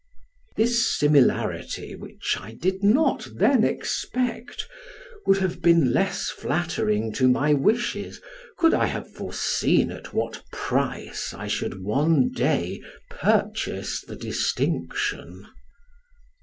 This 0.55 0.97
similarity 0.97 1.93
which 1.93 2.35
I 2.41 2.53
did 2.55 2.83
not 2.83 3.27
then 3.35 3.63
expect, 3.63 4.67
would 5.27 5.37
have 5.37 5.61
been 5.61 5.93
less 5.93 6.27
flattering 6.31 7.13
to 7.13 7.27
my 7.27 7.53
wishes 7.53 8.19
could 8.57 8.73
I 8.73 8.87
have 8.87 9.11
foreseen 9.11 9.91
at 9.91 10.11
what 10.11 10.43
price 10.51 11.35
I 11.35 11.45
should 11.45 11.83
one 11.83 12.31
day 12.31 12.81
purchase 13.11 14.01
the 14.01 14.15
distinction. 14.15 15.45